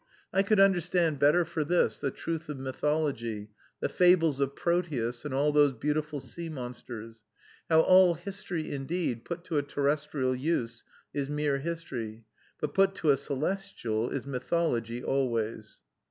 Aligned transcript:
I 0.33 0.41
could 0.41 0.59
understand 0.59 1.19
better 1.19 1.45
for 1.45 1.63
this, 1.63 1.99
the 1.99 2.09
truth 2.09 2.49
of 2.49 2.57
mythology, 2.57 3.51
the 3.81 3.87
fables 3.87 4.39
of 4.41 4.55
Proteus, 4.55 5.25
and 5.25 5.31
all 5.31 5.51
those 5.51 5.73
beautiful 5.73 6.19
sea 6.19 6.49
monsters, 6.49 7.23
how 7.69 7.81
all 7.81 8.15
history, 8.15 8.71
indeed, 8.71 9.25
put 9.25 9.43
to 9.43 9.59
a 9.59 9.61
terrestrial 9.61 10.35
use, 10.35 10.83
is 11.13 11.29
mere 11.29 11.59
history; 11.59 12.25
but 12.59 12.73
put 12.73 12.95
to 12.95 13.11
a 13.11 13.15
celestial, 13.15 14.09
is 14.09 14.25
mythology 14.25 15.03
always. 15.03 15.83